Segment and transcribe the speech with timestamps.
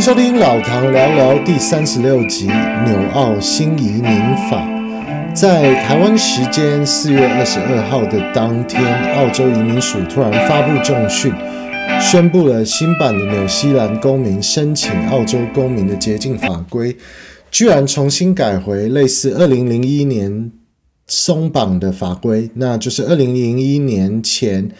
[0.00, 4.66] 收听老唐聊聊第三十六集纽澳新移民法。
[5.34, 8.82] 在台湾时间四月二十二号的当天，
[9.16, 11.30] 澳洲移民署突然发布重讯，
[12.00, 16.96] 宣布了新版的纽西兰公民申请澳洲公民的捷径法规，
[17.50, 20.50] 居然重新改回类似二零零一年
[21.08, 24.70] 松绑的法规，那就是二零零一年前。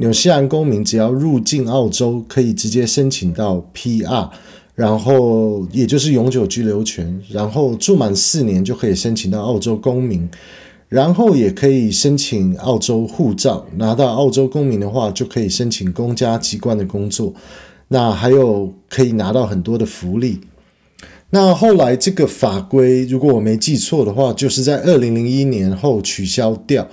[0.00, 4.30] 纽西兰公民只要入境澳洲，可以直接申请到 PR，
[4.78, 10.28] 然后也就是永久居留权，然后住满四年就可以申请到澳洲公民，
[10.88, 13.66] 然后也可以申请澳洲护照。
[13.76, 17.34] 拿到澳洲公民的话，就可以申请公家机关的工作，
[17.88, 20.38] 那还有可以拿到很多的福利。
[21.30, 26.86] 那后来这个法规，如果我没记错的话，就是在二零零一年后取消掉。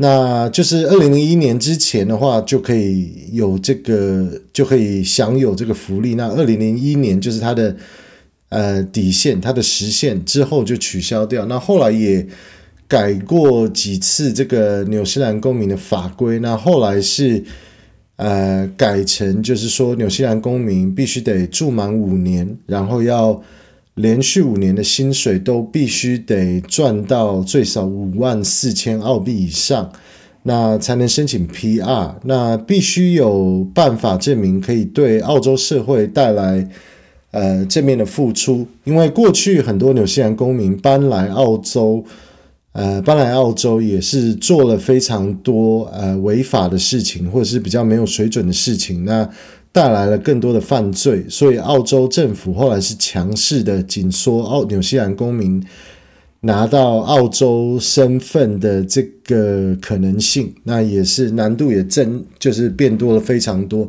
[0.00, 6.14] 那就是二零零一年之前的话，就可以有这个，就可以享有这个福利。
[6.14, 7.76] 那二零零一年就是它的
[8.50, 11.44] 呃底线，它的时限之后就取消掉。
[11.46, 12.24] 那后来也
[12.86, 16.38] 改过几次这个纽西兰公民的法规。
[16.38, 17.42] 那后来是
[18.14, 23.42] 呃改成就是说纽西兰公民必须得住满五年，然后要。
[23.98, 29.90] 连续五年的薪水都必须得赚到最少五万四千澳币以上，
[30.44, 32.14] 那才能申请 PR。
[32.22, 36.68] 那必须有办法证明可以对澳洲社会带来
[37.32, 38.66] 呃正面的付出。
[38.84, 42.04] 因为过去很多纽西兰公民搬来澳洲，
[42.72, 49.04] 呃搬来澳洲也是做了非常多呃违法的事情，或者是比较没有水准的事情。
[49.04, 49.28] 那
[49.78, 55.62] 带来了更多的犯罪，所以澳洲政府后来是强势的紧缩澳纽西兰公民
[56.40, 63.88] 拿到澳洲身份的这个可能性，那也是难度也增，就是变多了非常多。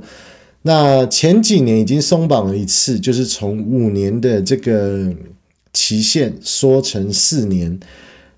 [0.62, 5.12] 那前几年已经松绑了一次，就是从五年的这个
[5.74, 7.80] 期限缩成四年。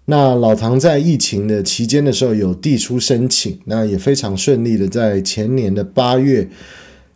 [0.05, 6.47] 那老唐在疫情的期间的时候有递出申请，那也非常顺利的在前年的八月。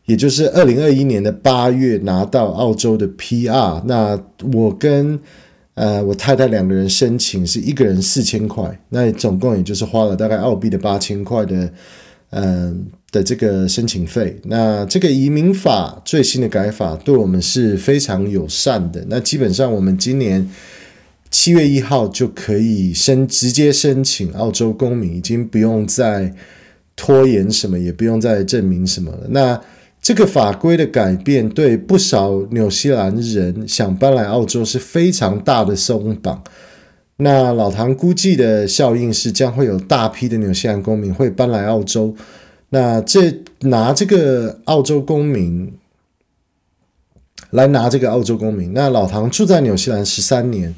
[0.06, 4.20] 也就是二零二一年的八月拿到澳洲的 PR，那
[4.54, 5.20] 我跟
[5.74, 11.72] 呃我太太两个人申请是一个人四千块，那总共也就是花了大概澳币的八千块的
[12.32, 14.38] 嗯、的这个申请费。
[14.44, 20.50] 那这个移民法最新的改法对我们是非常友善的，那基本上我们今年
[21.32, 26.34] 七月一号就可以申直接申请澳洲公民，已经不用再
[26.98, 29.28] 拖延什么，也不用再证明什么了。
[29.30, 29.62] 那
[30.06, 36.44] 这个法规的改变，对不少纽西兰人想搬来澳洲是非常大的松绑。
[37.18, 42.16] 那老唐估计的效应是，将会有大批的纽西兰公民会搬来澳洲。
[42.70, 45.74] 那这拿这个澳洲公民
[47.50, 48.74] 来拿这个澳洲公民。
[48.76, 50.76] 那老唐住在纽西兰十三年，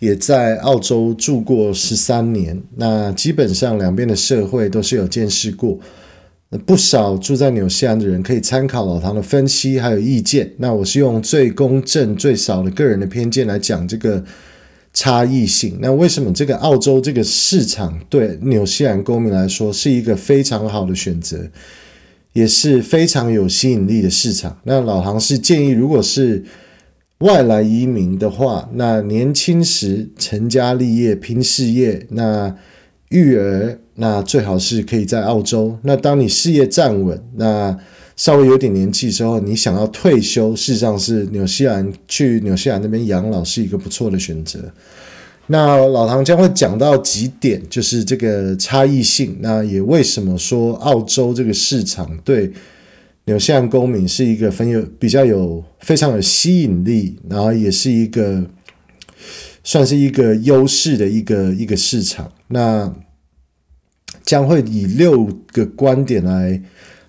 [0.00, 2.62] 也在澳洲住过十三年。
[2.74, 5.78] 那基本上两边的社会都是有见识过。
[6.64, 10.52] 不少住在纽西兰的人可以参考老唐的分析还有意见。
[10.58, 14.24] 那我是用最公正、最少的个人的偏见来讲这个
[14.94, 15.76] 差异性。
[15.80, 21.50] 那为什么这个澳洲这个市场对纽西兰公民来说是一个非常好的选择，
[22.32, 24.60] 也是非常有吸引力的市场？
[24.62, 26.44] 那老唐是建议，如果是
[27.18, 32.56] 外来移民的话，那年轻时成家立业、拼事业，那
[33.08, 33.80] 育儿。
[33.96, 35.76] 那最好是可以在澳洲。
[35.82, 37.76] 那当你事业站稳，那
[38.16, 44.60] 稍微有点年纪之后，你想要退休，事实上是纽西兰去纽西兰那边养老是一个不错的选择。
[45.48, 49.36] 那老唐将会讲到几点，就是这个差异性。
[49.40, 52.50] 那也为什么说澳洲这个市场对
[53.26, 58.44] 纽西兰公民是一个很有比较有非常有吸引力，然后也是一个
[59.62, 62.32] 算是一个优势的一个一个市场。
[62.48, 62.92] 那
[64.26, 66.60] 将会以六个观点来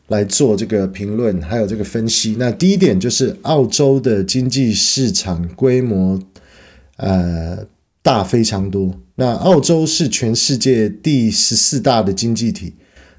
[0.07, 2.37] 来做这个评论，还有这个分析。
[2.39, 6.17] 那第一点就是澳洲的经济市场规模，
[6.95, 7.65] 呃，
[8.01, 8.93] 大非常多。
[9.15, 12.75] 那澳洲是全世界第十四大的经济体，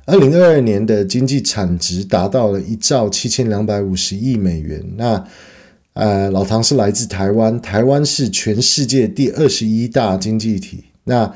[0.06, 4.82] 二零二二年的经济产值达到了一兆七千两百五十亿美元。
[4.96, 5.26] 那
[5.94, 10.84] 呃，老唐是来自台湾，台湾是全世界第二十一大经济体。
[11.02, 11.34] 那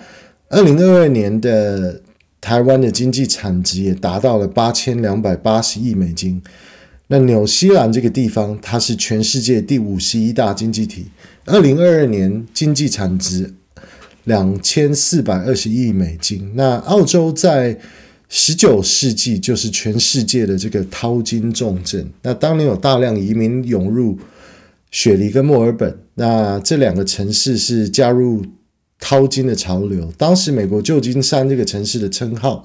[0.48, 2.01] 二零二二年的
[2.42, 6.42] 台湾的经济产值也达到了八千两百八十亿美金。
[7.06, 11.06] 那纽西兰这个地方，它是全世界第五十一大经济体，
[11.44, 13.54] 二零二二年经济产值
[14.24, 16.52] 两千四百二十亿美金。
[16.54, 17.78] 那澳洲在
[18.28, 22.10] 十九世纪就是全世界的这个淘金重镇。
[22.22, 24.18] 那当年有大量移民涌入
[24.90, 25.96] 雪梨跟墨尔本。
[26.14, 28.44] 那这两个城市是加入
[29.04, 30.10] 淘金的潮流。
[30.16, 32.64] 当时美国旧金山这个城市的称号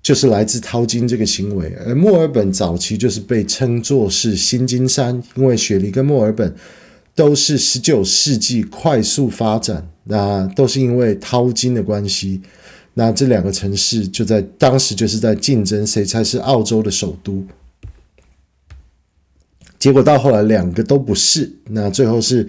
[0.00, 6.54] 就是来自淘金这个行为，而墨尔本早期就是被称作是新金山，因为雪梨跟墨尔本
[7.16, 12.40] 都是十九世纪快速发展，那都是因为淘金的关系。
[12.94, 17.44] 那这两个城市就在当时就是在竞争谁才是澳洲的首都，
[19.78, 22.48] 结果到后来两个都不是，那最后是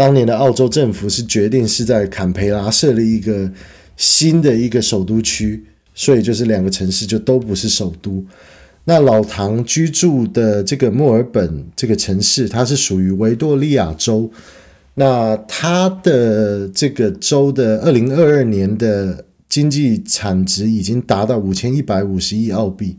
[0.00, 3.52] 当年的澳洲政府是决定是在坎培拉设立一个
[3.98, 5.62] 新的一个首都区，
[5.94, 8.24] 所以就是两个城市就都不是首都。
[8.84, 14.30] 那老唐居住的这个墨尔本这个城市，它是属于维多利亚州，
[14.94, 19.26] 那它的这个州的二零二二年的。
[19.50, 22.96] 经济产值已经达到五千一百五十亿澳币，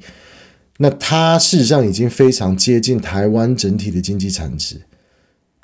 [0.79, 4.75] 那它事实上已经非常接近台湾整体的经济产值，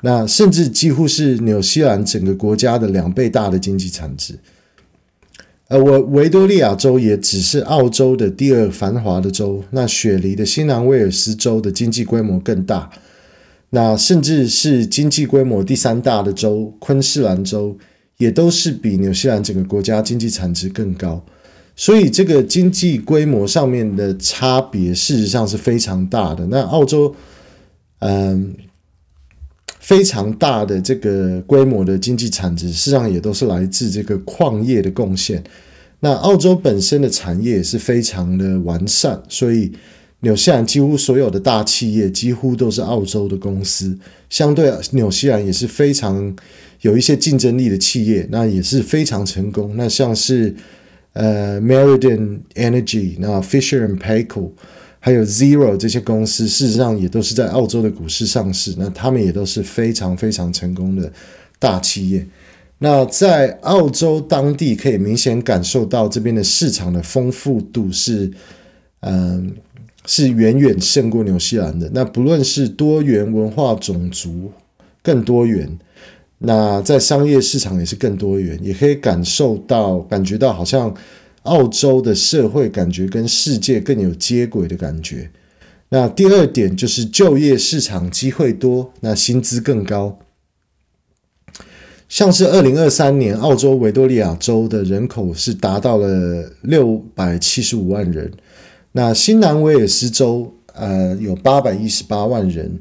[0.02, 4.38] 那甚至几乎是纽西兰整个国家的两倍大的经济产值。
[5.68, 12.90] 而维维多利亚州也只是澳洲的第二繁华的州，那雪梨的新南威尔斯州的经济规模更大，
[13.70, 17.76] 那甚至是经济规模第三大的州昆士兰州。
[18.18, 21.24] 也都是比纽西兰整个国家经济产值更高，
[21.76, 26.44] 所以这个经济规模上面的差别事实上是非常大的。
[26.48, 27.14] 那澳洲，
[28.00, 28.52] 嗯，
[29.88, 35.42] 非常大的这个规模的经济产值，事实上也都是来自这个矿业的贡献。
[36.00, 39.72] 那澳洲本身的产业也是非常的完善，所以
[40.20, 43.96] 纽西兰几乎所有的大企业几乎都是澳洲的公司，
[44.28, 46.36] 相对纽西兰也是非常。
[46.82, 49.74] 有一些竞争力的企业，那也是非常成功。
[49.74, 50.54] 那像是
[51.12, 54.50] 呃 Meridian Energy，那 Fisher and Paykel，
[55.00, 58.74] 还有 Zero 这些公司，事实上也都是在澳洲的股市上市。
[58.78, 61.12] 那他们也都是非常非常成功的
[61.58, 62.26] 大企业。
[62.78, 68.30] 那在澳洲当地可以明显感受到这边的市场的丰富度是，
[69.00, 69.52] 嗯、
[70.06, 71.90] 是远远胜过纽西兰的。
[71.92, 74.52] 那不论是多元文化、种族
[75.02, 75.78] 更多元。
[76.40, 80.94] 那在商业市场也是更多元，也可以感受到、感觉到，好像
[81.48, 85.30] 澳洲的社会感觉跟世界更有接轨的感觉。
[85.88, 90.18] 那第二点就是就业市场机会多，那薪资更高。
[92.08, 98.30] 像是二零二三年，澳洲维多利亚州的人口是达到了六百七十五万人，
[98.92, 102.78] 那新南威尔斯州呃有八百一十八万人。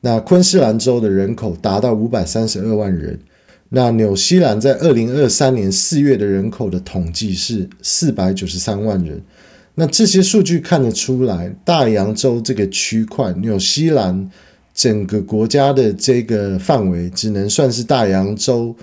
[0.00, 3.18] 那昆士兰州的人口达到五百三十二万人，
[3.74, 9.20] 那纽西兰在二零二三年四月的人口的统计是四百九十三万人。
[9.74, 14.30] 那这些数据看得出来，大洋洲这个区块，纽西兰
[14.72, 18.76] 整个国家的这个范围，只能算是大洋洲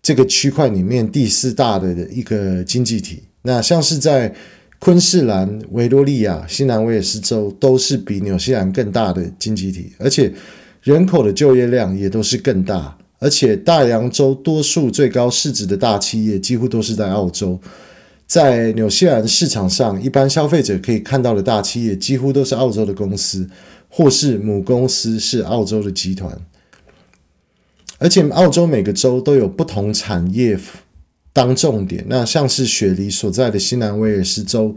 [0.00, 3.24] 这个区块里面第四大的一个经济体。
[3.42, 4.34] 那像是在
[4.78, 10.32] 昆士兰、维多利亚、新南威尔斯州都是比纽西兰更大的经济体，而且
[10.80, 12.96] 人口的就业量也都是更大。
[13.22, 17.58] 而且大洋洲多数最高市值的大企业几乎都是在澳洲。
[18.26, 23.48] 在纽西兰市场上，一般消费者可以看到的大企业几乎都是澳洲的公司，
[23.88, 26.36] 或是母公司是澳洲的集团。
[27.98, 30.58] 而且澳洲每个州都有不同产业。
[31.34, 34.76] 当重点，那像是雪梨所在的新南威尔斯州，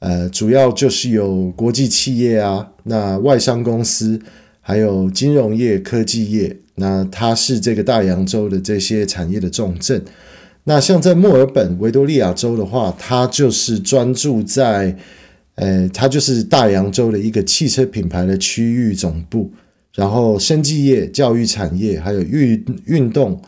[0.00, 4.20] 呃，主要就是有国际企业啊，那外商公司，
[4.68, 10.02] 还有金融业、科技业，那它是这个大洋洲的这些产业的重镇。
[10.64, 14.96] 那像在墨尔本、维多利亚州的话，它就是专注在，
[15.54, 19.52] 呃，它就是大洋洲的一个汽车品牌的区域总部，
[19.94, 23.40] 然后生技业、教育产业，还有运运动。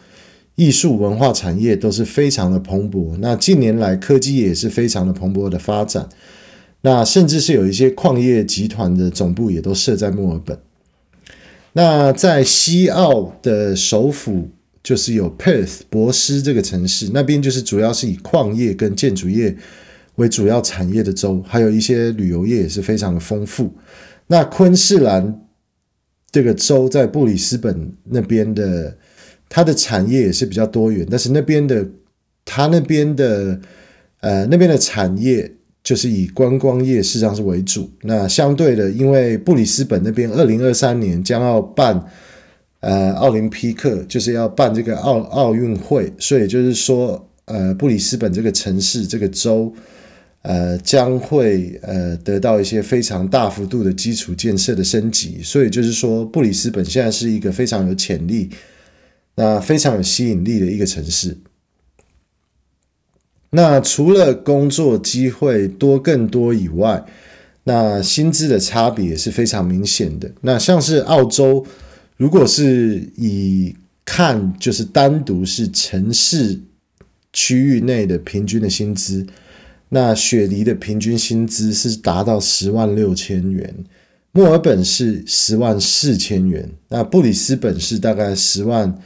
[0.54, 6.08] 艺术文化产业都是非常的蓬勃，那近年来科技也是非常的蓬勃的发展，
[6.82, 10.56] 那甚至是有一些矿业集团的总部也都设在墨尔本。
[11.78, 14.48] 那在西澳的首府
[14.82, 19.56] 就是有 Perth 博斯这个城市，那边就是主要是以矿业跟建筑业
[20.16, 23.72] 为主要产业的州，还有一些旅游业也是非常的丰富。
[24.26, 25.46] 那昆士兰
[26.32, 28.98] 这个州在布里斯本那边的。
[29.50, 31.88] 它的产业也是比较多元，但是那边的，
[32.44, 33.58] 它那边的，
[34.20, 35.50] 呃，那边的产业
[35.88, 37.90] 就是以观光业事实上是为主。
[38.02, 42.04] 那相对的，因为布里斯本那边二零二三年将要办，
[42.80, 49.72] 呃，奥林匹克，就是要办这个奥奥运会，所以就是说，呃，布里斯本这个城市这个州，
[50.42, 58.50] 呃，将会呃得到一些非常大幅度的基础建设的升级，所以就是说，布里斯本现在是一个非常有潜力、
[59.36, 61.34] 那非常有吸引力的一个城市。
[63.50, 67.04] 那除了工作机会多更多以外，
[67.64, 70.30] 那薪资的差别也是非常明显的。
[70.42, 71.66] 那像是澳洲，
[72.16, 73.74] 如果是以
[74.04, 76.60] 看就是单独是城市
[77.32, 79.26] 区域内的平均的薪资。
[79.90, 83.74] 那雪梨的平均薪资是达到十万六千元，
[84.32, 88.98] 墨尔本是十万四千元，那布里斯本是大概十万，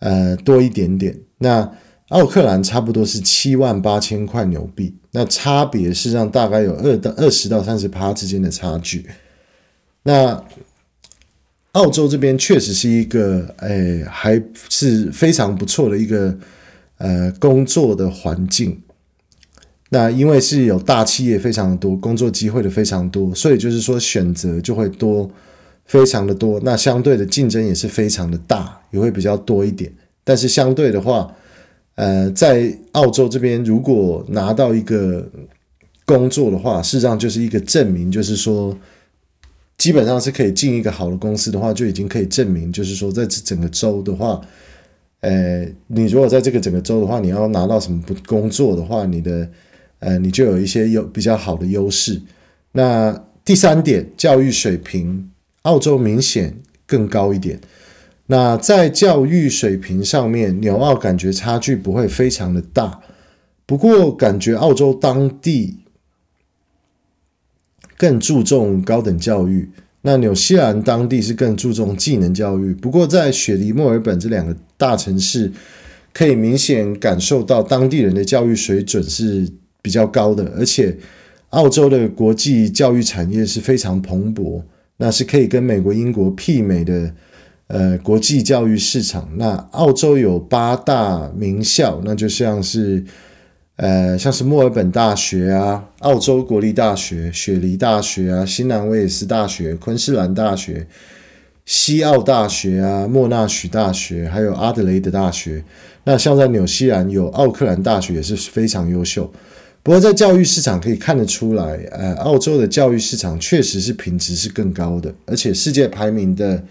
[0.00, 1.16] 呃多一点点。
[1.38, 1.70] 那
[2.08, 9.06] 奥克兰差不多是七万八千块纽币，那差别是让大概有二到二十到三十趴之间的差距。
[10.04, 10.42] 那
[11.72, 16.36] 澳洲这边确实是一个，哎，还是非常不错的一个
[16.96, 18.80] 呃工作的环境。
[19.90, 25.30] 那因为是有大企业非常多，工作机会的非常多，所以就是说选择就会多，
[25.84, 26.58] 非常的多。
[26.62, 29.92] 那相对的竞争也是非常的大，也会比较多一点。
[30.24, 31.34] 但是相对的话，
[31.98, 35.28] 呃，在澳洲这边如果拿到一个
[36.06, 38.76] 工作的话，事实上就是一个证明，就是说
[39.76, 44.40] 基本上是可以进一个好的公司的话，就已经可以证明，就是说在这整个州的话，
[45.20, 49.48] 呃，你如果在这个整个州的话，你要拿到什么不工作的话，你的。
[50.00, 52.22] 呃，你就有一些有比较好的优势。
[52.70, 53.12] 那
[53.44, 55.28] 第三点，教育水平，
[55.62, 57.58] 澳洲明显更高一点。
[58.28, 63.00] 那在教育水平上面，纽澳感觉差距不会非常的大。
[63.66, 65.80] 不过，感觉澳洲当地
[67.96, 69.68] 更注重高等教育。
[70.02, 72.72] 那纽西兰当地是更注重技能教育。
[72.72, 75.52] 不过，在雪梨、墨尔本这两个大城市，
[76.12, 79.48] 可以明显感受到当地人的教育水准是。
[79.80, 80.94] 比较高的，而且
[81.50, 84.60] 澳洲的国际教育产业是非常蓬勃，
[84.96, 87.14] 那是可以跟美国、英国媲美的
[87.68, 89.28] 呃国际教育市场。
[89.36, 93.02] 那澳洲有八大名校，那就像是
[93.76, 100.86] 呃像是墨尔本大学啊、澳洲国立大学、雪梨大学啊、新南威尔士大学、昆士兰大学、
[101.64, 105.62] 西澳大学啊、莫纳许大学，还有阿德雷德大学。
[106.04, 109.30] 那像在纽西兰有奥克兰大学也是非常优秀。
[109.82, 116.62] 不过，在教育市场可以看得出来，呃，澳洲的教育市场确实是品质是更高的，而且世界排名的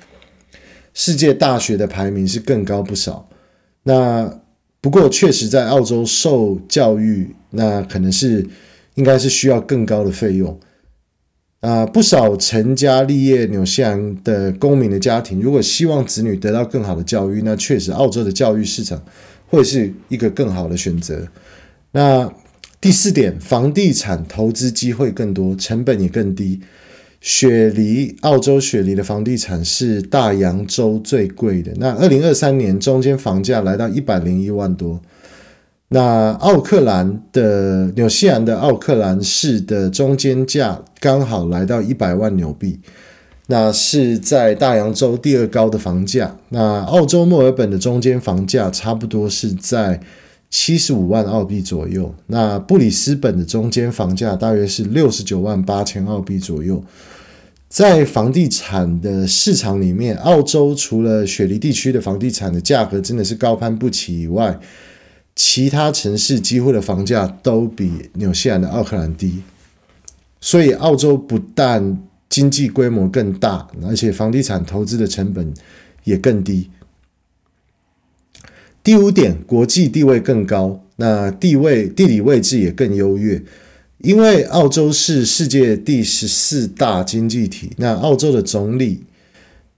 [0.99, 3.29] 世界大学的排名是更高不少。
[3.83, 4.41] 那
[4.81, 8.43] 不过，确实在澳洲受教育，那可能是
[8.95, 10.59] 应该是需要更高的费用。
[11.59, 18.99] 啊、不少成家立业纽西兰的公民的家庭，如果希望子女得到更好的教育，那确实澳洲的教育市场
[19.45, 21.27] 会是一个更好的选择。
[21.91, 22.33] 那。
[22.79, 26.61] 第四点，房地产投资机会更多，成本也更低。
[27.29, 31.73] 雪梨，澳洲雪梨的房地产是大洋洲最贵的。
[31.75, 35.01] 那二零二三年中间房价来到一百零一万多。
[35.89, 42.79] 那奥克兰的纽西兰的奥克兰市的中间价刚好来到一百万纽币，
[43.47, 46.37] 那是在大洋洲第二高的房价。
[46.47, 49.99] 那澳洲墨尔本的中间房价差不多是在。
[50.49, 56.81] 七十五万澳币左右，那布里斯本的中间房价大约是六十九万八千澳币左右。
[57.69, 64.59] 在房地产的市场里面，澳洲除了雪梨地区的房地产的价格真的是高攀不起以外，
[65.35, 69.43] 其他城市几乎的房价都比纽西兰的奥克兰低。
[70.39, 75.53] 所以，澳洲不但经济规模更大，而且房地产投资的成本
[76.05, 76.69] 也更低。
[78.81, 83.43] 第五点，国际地位更高，那地位地理位置也更优越，
[83.99, 89.03] 因为澳洲是世界第十四大经济体，那澳洲的总理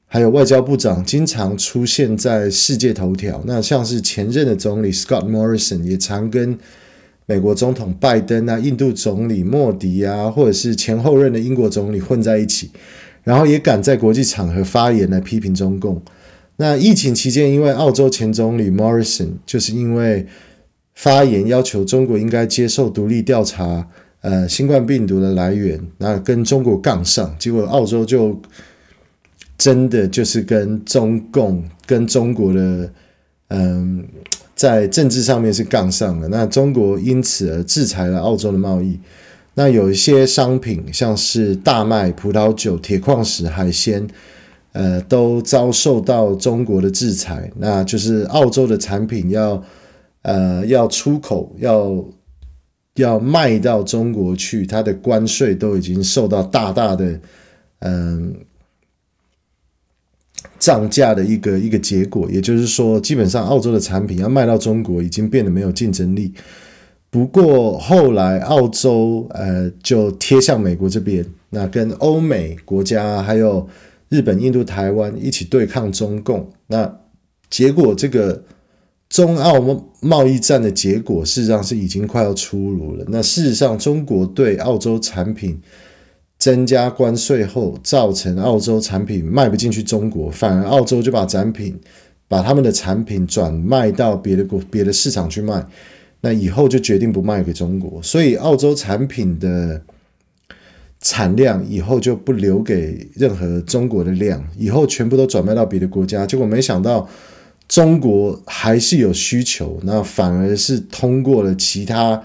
[0.06, 6.58] 还有外交部长经常出现在世界头条，那像是前任的总理 Scott Morrison 也常跟
[7.26, 12.72] 美国总统拜登啊、印度总理莫迪啊，或者是前后任的英国总理混在一起，
[13.24, 16.02] 然后也敢在国际场合发言来批评中共。
[16.58, 20.26] 那疫情期间，因为澳洲前总理 Morrison 就是因为
[20.94, 23.88] 发言要求中国应该接受独立调查，
[24.22, 28.40] 呃，新冠病毒的来源，那跟中国杠上，结果澳洲就
[29.58, 32.92] 真的就是跟中共、跟中国的，
[33.48, 34.06] 嗯，
[34.56, 36.28] 在政治上面是杠上了。
[36.28, 39.00] 那中国因此而制裁了澳洲的贸易。
[39.56, 44.08] 那有一些商品，像是大麦、葡萄酒、铁矿石、海鲜。
[44.72, 49.62] 呃，都遭受到中国的制裁，那就是澳洲的产品要
[50.22, 52.06] 呃要出口要
[53.00, 57.20] 要卖到中国去，它的关税都已经受到大大的
[57.80, 58.36] 嗯
[60.60, 62.30] 涨价的一个一个结果。
[62.30, 66.34] 也就是说，基本上澳洲的产品要卖到中国，已经变得没有竞争力。
[67.10, 73.68] 不过后来澳洲呃就贴向美国这边，那跟欧美国家还有
[74.10, 76.52] 日本、印度、台湾一起对抗中共。
[76.68, 77.00] 那
[77.50, 78.44] 结果这个。
[79.10, 79.60] 中澳
[80.02, 83.04] 贸易战的结果，事实上是已经快要出炉了。
[83.08, 85.60] 那事实上，中国对澳洲产品
[86.38, 91.76] 增加关税后，造成澳洲产品卖不进去中国，反而澳洲就把产品、
[92.28, 95.66] 把他们的产品转卖到别的国、别的市场去卖。
[96.22, 99.82] 那以后就决定不卖给中国，所以澳洲产品的
[101.02, 106.28] 产量以后就不留给任何中国的量，以后全部都转卖到别的国家。
[106.28, 107.10] 结果没想到。
[107.70, 112.20] 中国还是有需求，那反而是通过了其他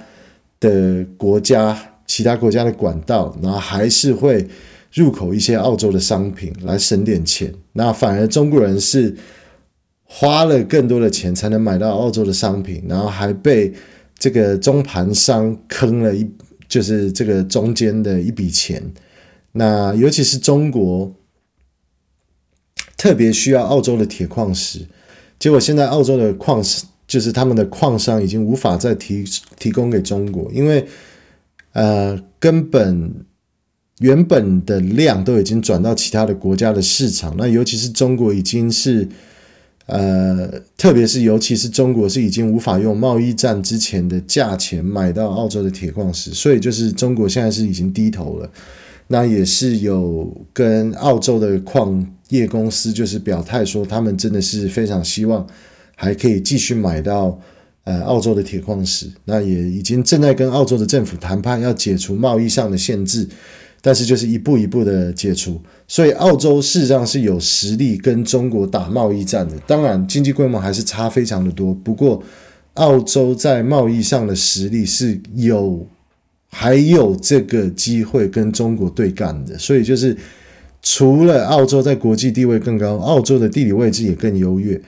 [0.58, 4.48] 的国家、其他国家的管道，然后还是会
[4.94, 7.52] 入口一些澳洲的商品来省点钱。
[7.74, 9.14] 那反而中国人是
[10.04, 13.70] 花了更多的钱才能买到澳洲的商品，然后还被
[14.18, 16.26] 这个中盘商坑了一，
[16.66, 18.82] 就是这个中间的一笔钱。
[19.52, 21.14] 那尤其是中国
[22.96, 24.86] 特别需要澳洲的铁矿石。
[25.38, 26.62] 结果现在澳洲的矿
[27.06, 29.24] 就是他们的矿商已经无法再提
[29.58, 30.86] 提供给中国，因为
[31.72, 33.12] 呃根本
[33.98, 39.06] 原本的量都已经转到其他的国家的市场，那尤其是中国已经是
[39.86, 48.50] 呃特别是尤其是中国是已经无法用贸易战之前的价钱买到澳洲的铁矿石，所以就是中国现在是已经低头了。
[49.08, 52.04] 那也是有跟澳洲的矿
[52.36, 55.46] 业公司就是表态说，他们真的是非常希望
[55.96, 57.38] 还可以继续买到
[57.84, 59.06] 呃澳洲的铁矿石。
[59.24, 63.26] 那也已经正在跟澳洲的政府谈判，要解除贸易上的限制，
[63.80, 65.60] 但是就是一步一步的解除。
[65.88, 71.74] 所以澳洲事实上是有实力跟中国打贸易战的，当然经济规模还是差非常的多。
[71.74, 72.22] 不过
[72.74, 75.86] 澳洲在贸易上的实力是有。
[76.56, 80.16] 还有这个机会跟中国对干的，所以就是
[80.86, 84.80] 除了澳洲在国际地位更高，澳洲的地理位置也更优越。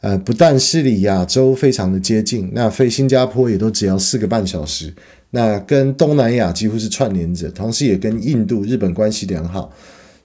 [0.00, 4.92] 呃，不但是离亚洲非常的接近，那飞新加坡也都只要四个半小时，
[5.30, 9.72] 那跟东南亚几乎是串联着，同时也跟印度、日本关系良好，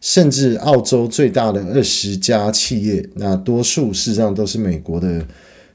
[0.01, 5.25] 甚至澳洲最大的二十家企业，那多数事实上都是美国的，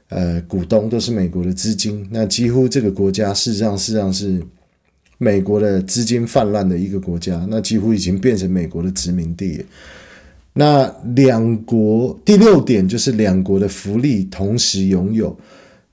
[0.09, 4.39] 呃，股东都是美国的资金，那几乎这个国家事实上事实上是。
[5.17, 9.65] 美国的资金泛滥的一个国家，那几乎已经变成美国的殖民地。
[10.53, 15.35] 那两国第六点就是两国的福利同时拥有。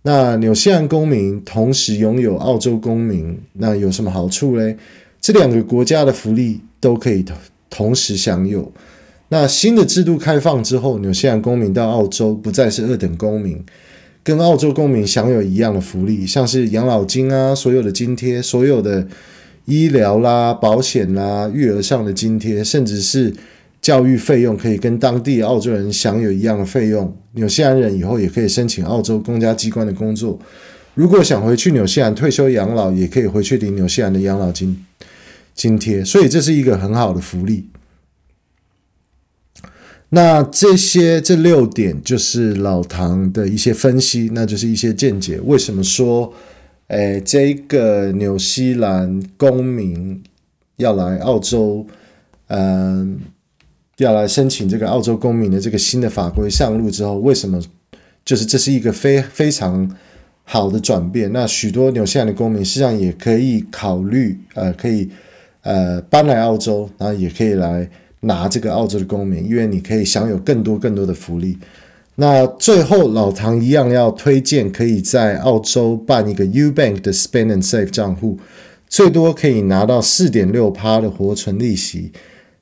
[0.02, 4.76] 那纽西兰公民同时拥有澳洲公民，那有什么好处嘞？
[5.20, 7.37] 这两个国家的福利都可以同
[7.70, 8.70] 同时享有。
[9.28, 13.64] 那新的制度开放之后，纽西兰公民到澳洲不再是二等公民。
[14.24, 19.06] 跟澳洲公民享有一样的福利，像是养老金啊，所有的津贴，所有的
[19.64, 23.35] 医疗啦、保险啦、育儿上的津贴，甚至是
[23.80, 27.16] 教育费用，可以跟当地澳洲人享有一样的费用。
[27.32, 30.38] 纽西兰人以后也可以申请澳洲公家机关的工作，
[30.94, 34.85] 如果想回去纽西兰退休养老，也可以回去领纽西兰的养老金
[35.54, 37.66] 津贴，所以这是一个很好的福利。
[40.14, 45.40] 那这些这六点就是老唐的一些分析，那就是一些见解。
[45.40, 46.31] 为什么说，
[46.88, 50.22] 诶，这个纽西兰公民
[50.77, 51.87] 要来澳洲，
[52.48, 53.20] 嗯，
[53.96, 57.59] 要来申请这个澳洲公民的这个新的法规上路之后，为什么
[58.22, 59.96] 就是这是一个非非常
[60.44, 61.33] 好的转变？
[61.33, 65.09] 那许多纽西兰的公民实际上也可以考虑，呃，可以
[65.62, 67.88] 呃搬来澳洲，然后也可以来。
[68.22, 71.56] 拿这个澳洲的公民，因为你可以享有更多更多的福利。
[72.16, 78.38] 那最后老唐一样要推荐，可以在澳洲办一个 UBank 的 Spend and Save 账户，
[78.87, 82.12] 最多可以拿到四点六趴的活存利息。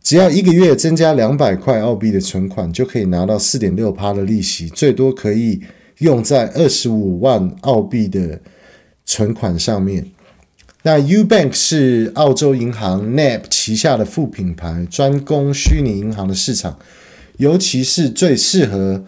[0.02, 5.60] 只要一个月增加两百块澳币的存款，就可以拿到四点六趴的利息，最多可以
[5.98, 8.40] 用在二十五万澳币的
[9.04, 10.06] 存款上面。
[10.82, 16.78] 那 UBank 是澳洲银行 NAB 旗下的副品牌，专攻虚拟银行的市场，
[17.36, 19.04] 尤其是最适合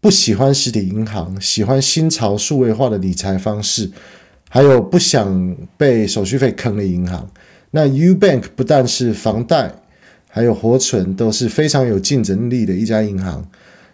[0.00, 3.90] 不喜欢实体银行、喜欢新潮数位化的理财方式，
[4.48, 7.28] 还有不想被手续费坑的银行。
[7.72, 9.74] 那 UBank 不但是房贷，
[10.28, 13.44] 还有活存都是非常有竞争力的一家银行。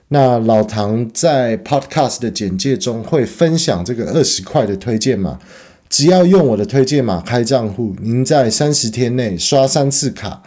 [0.09, 5.39] 那老唐在 Podcast 的简介中会分享这个二十块的推荐码。
[5.95, 10.43] 只要用我的推荐码开账户，您在三十天内刷三次卡，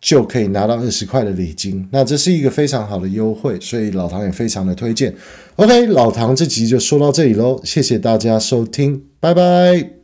[0.00, 1.86] 就可以拿到二十块的礼金。
[1.92, 5.14] 那这是一个非常好的优惠，所以老唐也非常的推荐。
[5.56, 9.95] OK，老唐这集就说到这里喽，谢谢大家收听，拜拜。